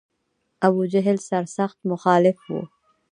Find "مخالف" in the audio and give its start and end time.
1.91-2.37